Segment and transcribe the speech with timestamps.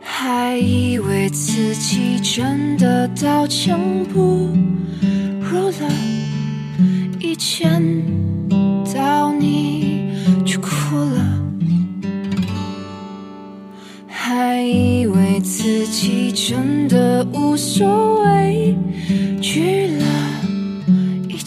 [0.00, 3.78] 还以为自己真的刀枪
[4.12, 4.48] 不
[5.40, 5.90] 入了，
[7.20, 7.97] 一见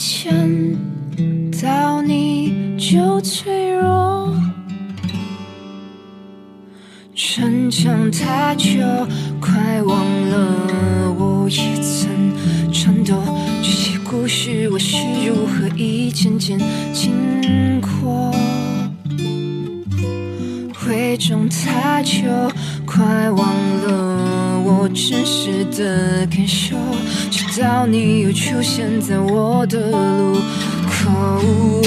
[0.02, 4.36] 一见到你就脆弱。
[7.14, 8.80] 逞强太久，
[9.40, 12.34] 快忘了我也曾
[12.74, 13.14] 颤抖。
[13.62, 16.58] 这些故事我是如何一件件
[16.92, 18.34] 经过？
[20.88, 22.24] 伪装太久，
[22.88, 24.11] 快忘了
[24.72, 26.78] 我真实的感受。
[27.30, 30.40] 直到你又出现在我的路
[30.88, 31.82] 口。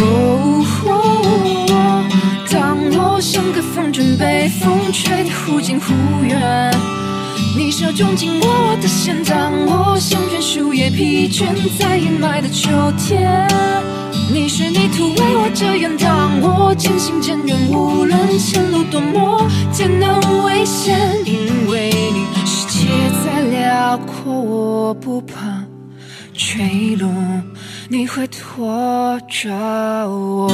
[2.51, 6.71] 当我像个风筝被风吹得忽近忽远，
[7.57, 11.47] 你手中紧握我的线，当我像片树叶疲倦
[11.79, 12.69] 在阴霾的秋
[12.99, 13.49] 天，
[14.33, 22.44] 你是泥土为我遮掩，当我渐行渐远，无论前路多么艰难危险，因为你
[23.25, 25.65] 再辽阔，我不怕
[26.33, 27.09] 坠落，
[27.89, 29.51] 你会拖着
[30.09, 30.51] 我。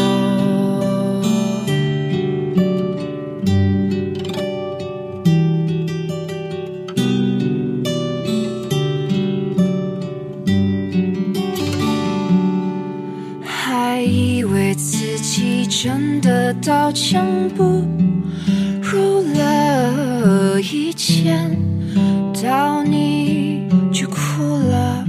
[13.42, 17.84] 还以为自己真的刀枪不
[22.42, 24.16] 到你就哭
[24.70, 25.06] 了。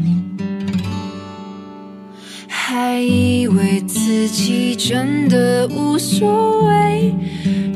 [2.48, 7.14] 还以为自己真的无所谓，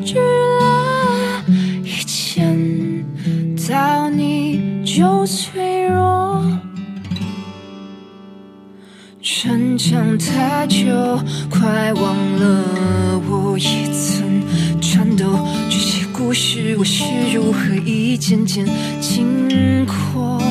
[0.04, 1.44] 惧了，
[1.84, 3.06] 一见
[3.70, 6.44] 到你就脆弱。
[9.22, 10.86] 逞强太久，
[11.50, 14.42] 快忘了我也曾
[14.82, 15.55] 颤抖。
[16.26, 18.66] 故事我是如何一件件
[19.00, 20.42] 经过？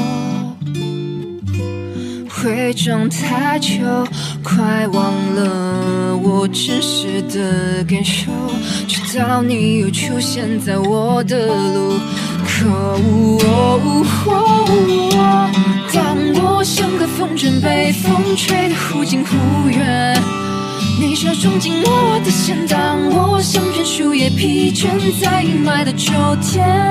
[2.44, 3.82] 伪装太久，
[4.40, 8.30] 快忘了我真实的感受。
[8.86, 11.98] 直到你又出现在我的路
[12.38, 13.00] 口。
[15.92, 20.16] 当我像个风筝被风吹得忽近忽远，
[20.96, 24.88] 你手中紧握我的线，当我像片树叶疲倦
[25.20, 26.90] 在阴霾的秋天，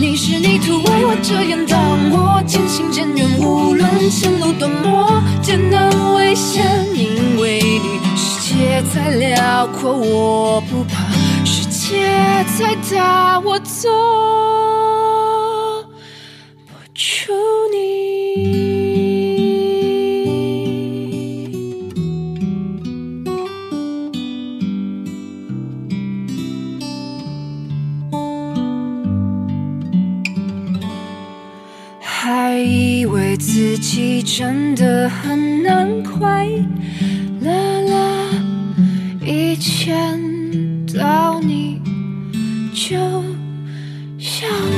[0.00, 1.78] 你是泥土为我遮掩，当
[2.10, 6.64] 我渐行渐远，无论前路多么艰难危险，
[6.94, 11.04] 因为你世界再辽阔，我不怕；
[11.44, 12.08] 世界
[12.58, 13.88] 再大，我走
[33.00, 36.46] 以为自己真的很难快
[37.40, 38.28] 乐了，
[39.22, 41.80] 一见到你
[42.74, 42.98] 就
[44.18, 44.76] 笑了。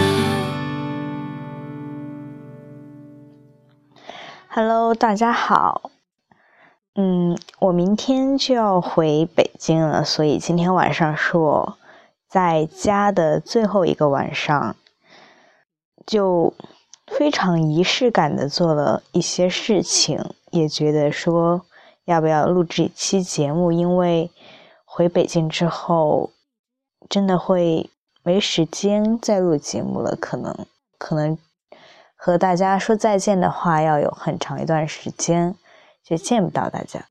[4.50, 5.90] Hello，大家好。
[6.94, 11.76] 嗯，我明天就要回北京了，所以今天晚上是我
[12.28, 14.76] 在家的最后一个晚上，
[16.06, 16.54] 就
[17.16, 21.62] 非常仪式感的做了一些事情，也觉得说
[22.04, 24.30] 要不要录制一期节目，因为
[24.84, 26.30] 回北京之后
[27.08, 27.88] 真的会
[28.22, 30.54] 没时间再录节目了，可能
[30.98, 31.38] 可能。
[32.24, 35.56] 和大家说再见的话，要有很长一段时间
[36.04, 37.04] 就见不到大家，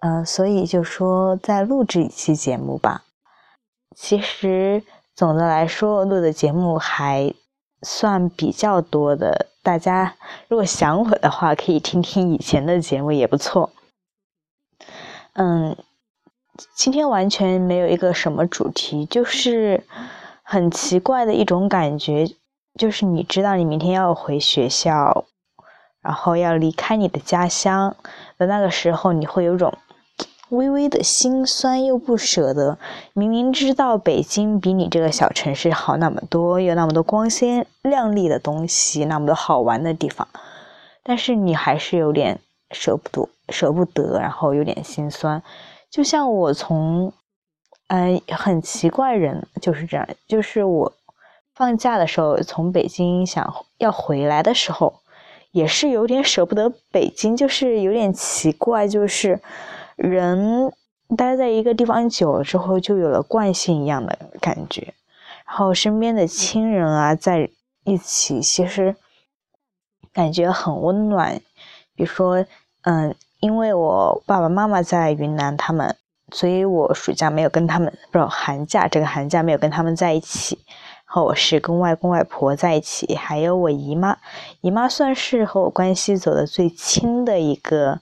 [0.00, 3.04] 嗯、所以就说再录制一期节目吧。
[3.94, 4.82] 其实
[5.14, 7.32] 总的来说，录的节目还
[7.84, 9.46] 算比较多的。
[9.62, 10.16] 大家
[10.48, 13.70] 如果想我的话，可以听听以前的节目，也不错。
[15.34, 15.76] 嗯，
[16.74, 19.84] 今天完全没有一个什么主题，就是
[20.42, 22.26] 很奇怪的一种感觉。
[22.78, 25.24] 就是你知道你明天要回学校，
[26.02, 27.96] 然后要离开你的家乡
[28.36, 29.72] 的那个时候，你会有种
[30.50, 32.78] 微微的心酸又不舍得。
[33.12, 40.28] 明明知道北京比你这个小城市好那么多，有那么多光鲜亮丽的东西，那么多好玩的地方，
[41.02, 42.38] 但是你还是有点
[42.70, 45.42] 舍不得，舍不得，然后有点心酸。
[45.90, 47.12] 就像我从，
[47.88, 50.92] 嗯，很奇怪，人就是这样，就是我
[51.54, 55.00] 放假的时候从北京想要回来的时候。
[55.52, 59.40] 也是有点舍不得北京，就是有点奇怪，就是
[59.96, 60.72] 人
[61.16, 64.94] 待在一个地方久了之后，就有了惯性一样的感觉。
[65.46, 67.50] 然后身边的亲人啊，在
[67.84, 68.96] 一起，其实
[70.12, 71.40] 感觉很温暖。
[71.94, 72.44] 比如说，
[72.82, 75.94] 嗯，因为我爸爸妈妈在云南，他们，
[76.32, 80.58] 所以我暑假没有跟他们，不是寒假，这个寒假没有跟他们在一起。
[81.06, 84.16] 然后我是跟外公外婆在一起，还有我姨妈，
[84.62, 88.00] 姨妈算是和我关系走的最亲的一个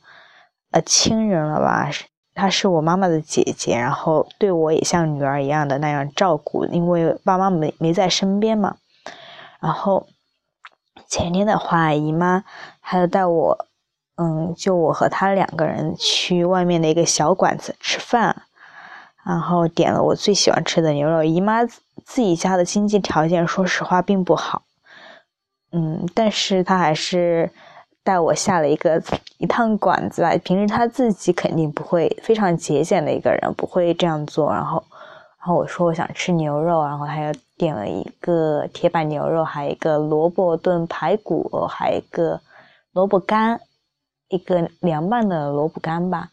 [0.72, 1.88] 呃亲人了吧？
[2.34, 8.76] 她是我妈妈的姐姐，然后对我也像女儿一样的那样照顾，因为爸妈没没在身边嘛。
[9.60, 10.08] 然后
[11.06, 12.42] 前天的话，姨妈
[12.80, 13.66] 还有带我，
[14.16, 18.42] 嗯，就我和她两个人去外面的一个小馆子吃饭。
[19.25, 21.22] 然后点了我最喜欢吃的牛肉。
[21.22, 24.62] 姨妈自己家的经济条件，说实话并不好，
[25.70, 27.52] 嗯，但是她还是
[28.04, 29.02] 带我下了一个
[29.38, 30.34] 一趟馆子吧。
[30.44, 34.52] 平时他自己肯定不会非常节俭的一个人，不会这样做。
[34.52, 34.82] 然后，
[35.38, 42.40] 然后我说我想吃牛肉，然后他又点了一个铁板牛肉，还有一个萝卜炖排骨，还有一个
[42.93, 43.60] 萝卜干，
[44.28, 46.31] 一个凉拌的萝卜干吧，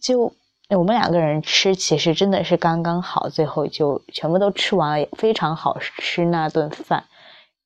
[0.00, 0.32] 就。
[0.70, 7.04] 我们两个人吃，其实真的是刚刚好，最后就全部都吃完了，也非常好吃那顿饭。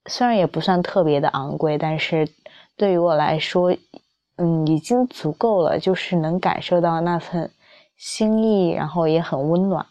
[0.07, 2.29] 虽然也不算特别的昂贵，但是
[2.77, 3.77] 对于我来说，
[4.37, 7.51] 嗯，已经足够了，就是能感受到那份
[7.97, 9.87] 心意，然后也很温暖。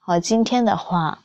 [0.00, 1.18] 好，今天的话，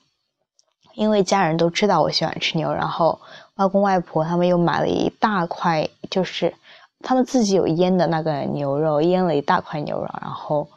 [0.93, 3.19] 因为家人都知道我喜欢吃牛，然后
[3.55, 6.53] 外公外婆他们又买了一大块，就是
[7.01, 10.67] 他们自己有腌的那个牛肉，腌了一大块牛肉，然后。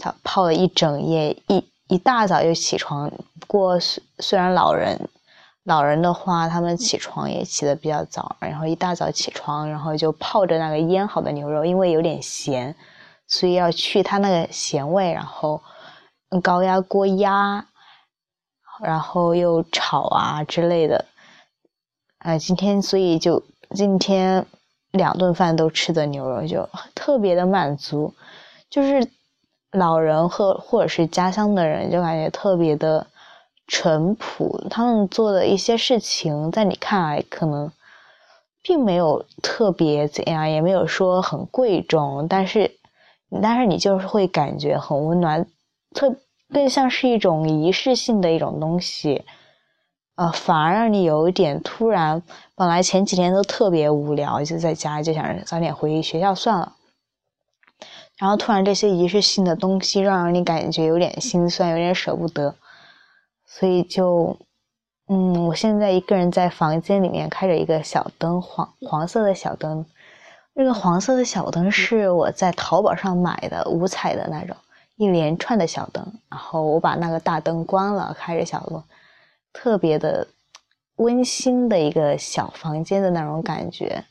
[0.00, 3.10] 他泡了一整夜，一一大早就起床。
[3.40, 5.08] 不过虽虽然老人，
[5.68, 12.74] 老人的话，他们起床也起得比较早，然后一大早起床，然后就泡着那个腌好的牛肉，因为有点咸，
[13.26, 15.60] 所以要去它那个咸味，然后
[16.42, 17.66] 高压锅压，
[18.82, 21.04] 然后又炒啊之类的。
[22.20, 23.42] 呃，今天所以就
[23.74, 24.46] 今天
[24.92, 28.14] 两顿饭都吃的牛肉就特别的满足，
[28.70, 29.06] 就是。
[29.72, 33.06] 老人或或者是家乡的人，就感觉特别的
[33.68, 34.66] 淳朴。
[34.68, 37.70] 他们做的一些事情，在你看来可能
[38.62, 42.72] 并没有特别怎样，也没有说很贵重，但是
[43.42, 45.46] 但是你就是会感觉很温暖，
[45.94, 46.16] 特
[46.52, 49.24] 更像是一种仪式性的一种东西，
[50.16, 52.22] 呃，反而让你有一点突然。
[52.54, 56.72] 本来前几天都特别无聊，就在家就想早点回学校算了。
[58.16, 62.56] 然后突然这些仪式性的东西，让你感觉有点心酸，有点舍不得，
[63.50, 64.36] 所以就，
[65.08, 69.84] 嗯，我现在一个人在房间里面开着一个小灯，黄黄色的小灯，
[70.52, 74.54] 那个黄色的小灯是我在淘宝上买的五彩的那种
[74.96, 78.84] 一连串的小灯，然后我把那个大灯关了，开着小灯，
[79.52, 80.28] 特别的
[80.96, 84.04] 温馨的一个小房间的那种感觉，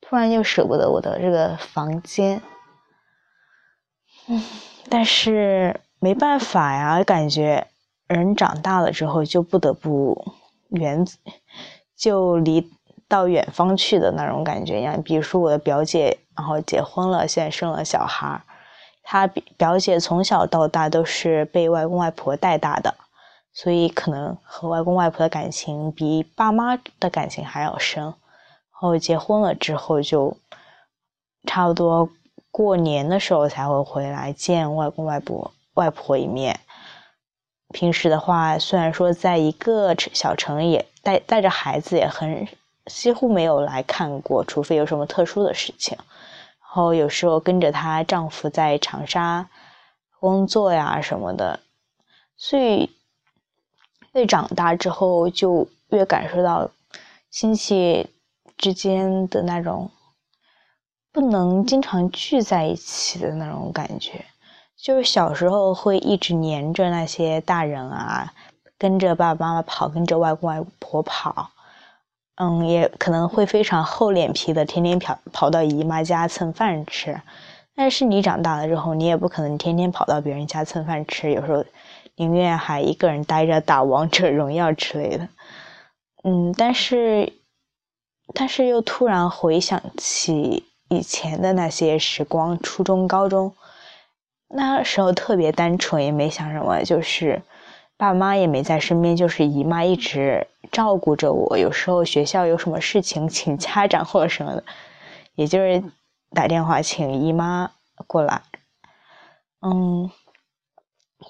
[0.00, 2.40] 突然就舍不得我的这个房间。
[4.28, 4.40] 嗯，
[4.88, 7.66] 但是没办法呀，感觉
[8.10, 10.34] 人长大了之后就不得不
[10.70, 11.06] 远，
[11.96, 12.68] 就离
[13.06, 15.00] 到远方去的那种感觉一样。
[15.00, 18.42] 比如说我的表姐，然后结婚了，现在生了小孩
[19.04, 22.96] 她表姐从小到大都是被外公外婆带大的，
[23.52, 28.02] 所以可能和外公外婆的感情比爸妈的感情还要深。
[28.02, 28.14] 然
[28.72, 30.36] 后结婚了之后就
[31.46, 32.10] 差不多。
[32.52, 36.58] 过年的时候才会回来见外公外婆、外婆一面。
[37.72, 42.46] 平时的话，虽然说在一个小城，也带带着孩子，也很
[42.86, 45.96] 几乎没有来看过，除非有什么特殊的事情。
[46.60, 49.48] 然后有时候跟着她丈夫在长沙
[50.18, 51.60] 工作呀什么的，
[52.36, 52.90] 所以
[54.12, 56.70] 越长大之后，就越感受到
[57.30, 58.08] 亲戚
[58.56, 59.90] 之间的那种。
[61.12, 64.24] 不能经常聚在一起的那种感觉，
[64.82, 68.32] 就是小时候会一直黏着那些大人啊，
[68.78, 71.50] 跟着爸爸妈妈跑，跟着外公外婆跑，
[72.36, 77.20] 嗯，也可能会非常厚脸皮的天天跑跑到姨妈家蹭饭吃，
[77.74, 81.62] 但是你长大了之后，你也不可能天天跑到别人家蹭饭吃，有时候
[82.16, 85.28] 宁愿还一个人待着打王者荣耀之类的。
[86.24, 87.32] 嗯，但是，
[88.34, 93.54] 但是又突然回想起以前的那些时光，初中、高中，
[94.52, 97.40] 那时候特别单纯，也没想什么，就是
[97.96, 101.56] 爸妈也没在身边，就是姨妈一直照顾着我。
[101.56, 104.64] 有时候学校有什么事情，请家长或者什么的，
[105.36, 105.82] 也就是
[106.32, 107.70] 打电话请姨妈
[108.06, 108.42] 过来。
[109.62, 110.10] 嗯，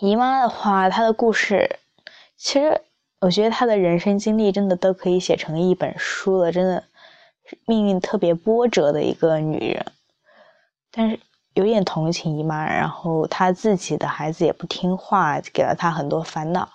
[0.01, 1.77] 姨妈的话，她的故事
[2.37, 2.81] 其实。
[3.23, 6.83] 我觉得她的人生经历真的都可以写成一本书了，真的
[7.67, 9.85] 命运特别波折的一个女人。
[10.91, 11.21] 但是
[11.55, 16.69] 有点同情姨妈，然后她自己的孩子也不听话，给了她很多烦恼。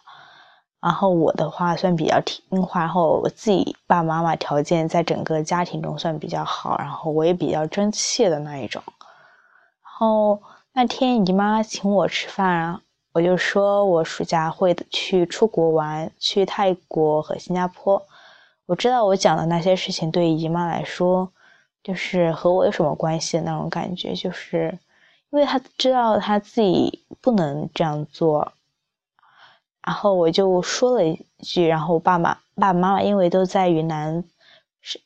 [0.82, 8.84] 然后我的话算比较听话，然后我自己爸爸妈妈条件在整个家庭中算比较好，然后我也比较争气的那一种。
[9.84, 10.42] 然后
[10.74, 12.82] 那天姨妈请我吃饭。
[13.14, 18.06] 我就说，我暑假会去出国玩，去泰国和新加坡。
[18.66, 21.32] 我知道我讲的那些事情对姨妈来说，
[21.86, 24.76] 就是和我有什么关系的那种感觉，就是
[25.30, 28.52] 因为他知道他自己不能这样做。
[29.86, 34.24] 然后我就说了一句，然后爸妈爸爸妈妈因为都在云南，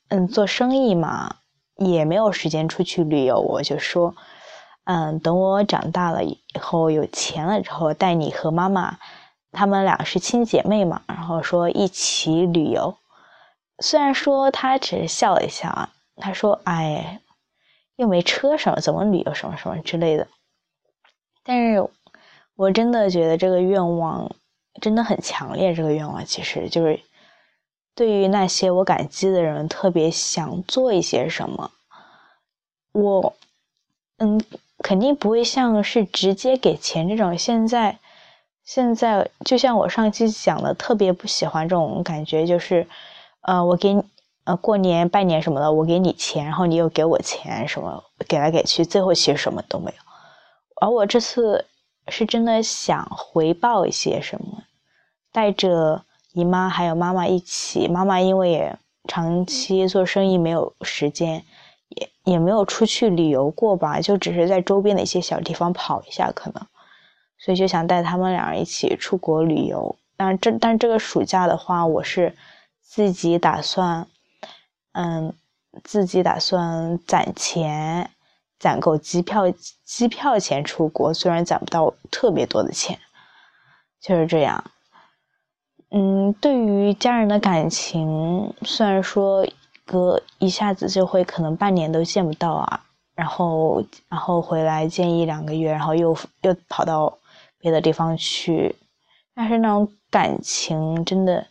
[0.08, 1.36] 嗯做生意嘛，
[1.76, 4.16] 也没有时间出去旅游，我就说。
[4.86, 8.98] 嗯，等我长大了以后有钱了之后，带你和妈妈，
[9.52, 12.96] 她们俩是亲姐妹嘛，然后说一起旅游。
[13.84, 17.22] 虽然说他只是笑了一笑啊，他说：“哎，
[17.96, 20.28] 又没车什么，怎么旅游什么什么之类的。”
[21.44, 21.90] 但是，
[22.56, 24.32] 我真的觉得这个愿望
[24.82, 25.74] 真的很强烈。
[25.74, 27.00] 这个愿望其实就是
[27.96, 31.72] 对于那些我感激的人，特别想做一些什么。
[32.92, 33.34] 我，
[34.18, 34.42] 嗯。
[34.82, 37.38] 肯定不会像是直接给钱这种。
[37.38, 38.00] 现在，
[38.64, 42.88] 现在就像我上期讲的，特别不喜欢这种感觉，就是，
[43.42, 44.02] 呃，我给你，
[44.50, 49.98] 呃，过年拜年什么的，我给你钱，然后你又给我钱，什么给来给去，最后其实什么都没有。
[50.82, 51.68] 而我这次
[52.08, 54.64] 是真的想回报一些什么，
[55.32, 56.04] 带着
[56.34, 57.88] 姨妈还有妈妈一起。
[57.88, 58.76] 妈妈因为也
[59.08, 61.44] 长期做生意，没有时间。
[61.90, 66.64] 也也没有出去旅游过吧，就只是在周边的一些小地方跑一下，可能，
[67.40, 69.96] 所以就想带他们俩一起出国旅游。
[70.18, 72.36] 但这但这个暑假的话，我是
[72.82, 74.08] 自己打算，
[75.02, 75.34] 嗯，
[75.84, 78.10] 自己打算攒钱，
[78.60, 79.50] 攒够机票
[79.86, 81.14] 机票钱出国。
[81.14, 83.00] 虽然攒不到特别多的钱，
[84.02, 84.62] 就是这样。
[85.92, 89.48] 嗯，对于家人的感情，虽然说。
[89.92, 97.18] 哥一下子就会可能半年都见不到啊，然后然后回来见一两个月，然后又又跑到
[97.58, 98.76] 别的地方去，
[99.34, 101.48] 但是那种感情真的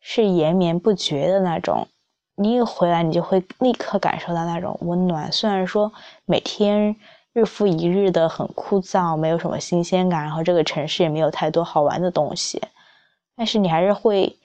[0.00, 1.88] 是延绵不绝的那种。
[2.36, 5.30] 你一回来，你就会立刻感受到那种温暖。
[5.30, 5.92] 虽然说
[6.24, 6.94] 每天
[7.32, 12.62] 日复一日的很枯燥，没有什么新鲜感，然后这个城市也没有太多好玩的东西，
[13.36, 14.36] 但是你还是会。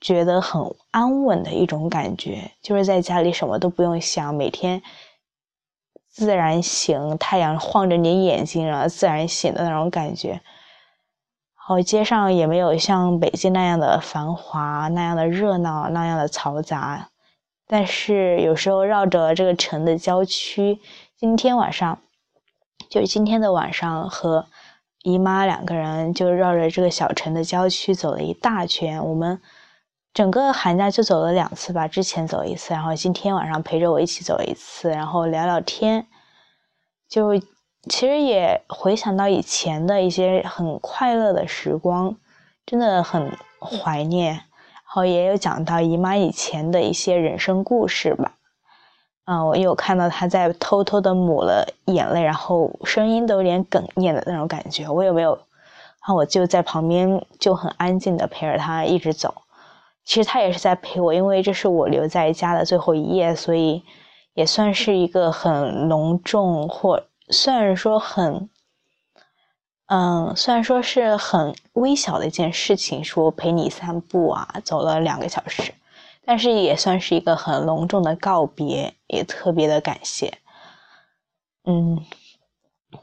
[0.00, 0.60] 觉得很
[0.90, 4.82] 安稳的一种感觉，就是在家里什么都不用想，每天
[6.08, 10.40] 自然醒，太阳晃着你眼睛，然后自然醒的那种感觉。
[11.54, 17.10] 好，街上也没有像北京那样的繁华，那样的热闹，那样的嘈杂。
[17.72, 20.78] 但是有时候绕着这个城的郊区，
[21.16, 22.00] 今天晚上，
[22.90, 24.44] 就今天的晚上，和
[25.02, 29.40] 姨妈两个人就绕着这个小城的郊区走了一大圈，我们。
[30.12, 36.06] 整个寒假就走了两次吧，之前走一次，然后今天晚上陪着我一起走一次，然后聊聊天，
[37.08, 42.14] 就其实也回想到以前的一些很快乐的时光，
[42.66, 44.42] 真的很怀念。
[44.92, 48.32] 然后也有讲到姨妈以前的一些人生故事吧，
[49.24, 55.30] 嗯，我有看到她在偷偷的抹了眼泪，然后声音都有点哽咽的那种感觉，我有没有？
[55.30, 59.34] 然后我就在旁边就很安静的陪着她一直走。
[60.04, 63.82] 其实他也是在陪我，因为这是我留在家的最后一夜，所以
[64.34, 68.50] 也算是一个很隆重，或虽然说很，
[69.94, 75.74] 嗯，虽然说是很微小的一件事情，说陪你散步啊，走了两个小时，
[76.24, 80.32] 但是也算是一个很隆重的告别，也特别的感谢。
[81.66, 82.02] 嗯，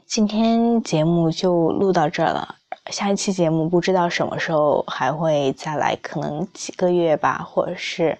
[0.04, 2.56] 今天节目就录到这儿了。
[2.90, 8.18] 下一期节目不知道什么时候还会再来，可能几个月吧，或者是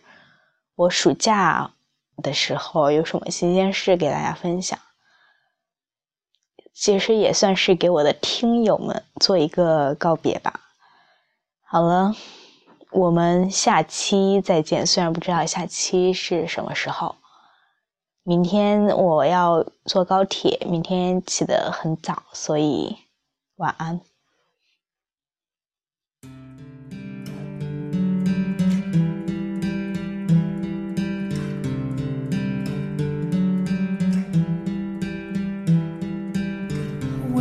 [0.77, 1.69] 我暑假
[2.23, 4.79] 的时候有什么新鲜事给大家分享。
[6.81, 10.61] 其实也算是给我的听友们做一个告别吧。
[11.63, 12.15] 好了，
[12.91, 14.87] 我们下期再见。
[14.87, 17.17] 虽然不知道下期是什么时候，
[18.23, 22.97] 明天我要坐高铁，明天起得很早，所以
[23.57, 24.01] 晚安。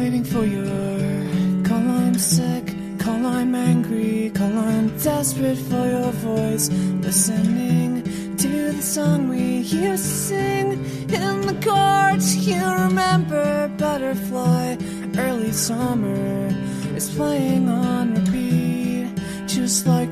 [0.10, 6.68] For your call I'm sick, call I'm angry, call I'm desperate for your voice.
[6.70, 8.04] Listening
[8.38, 10.72] to the song we used to sing
[11.13, 12.36] in the courts.
[12.36, 14.78] You remember butterfly,
[15.16, 16.48] early summer
[16.96, 19.12] is playing on repeat,
[19.46, 20.10] just like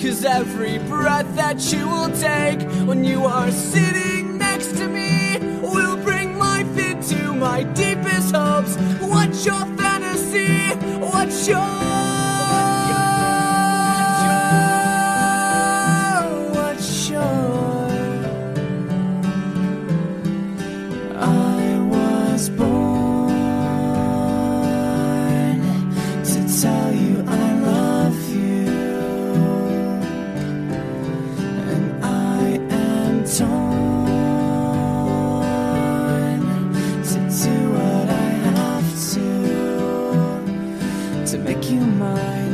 [0.00, 3.97] Cause every breath that you will take when you are sitting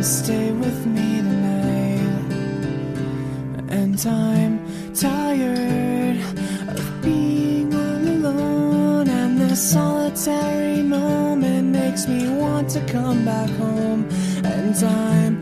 [0.05, 1.99] Stay with me tonight,
[3.71, 4.61] and I'm
[4.95, 6.19] tired
[6.69, 14.07] of being all alone and this solitary moment makes me want to come back home.
[14.45, 15.34] And i'm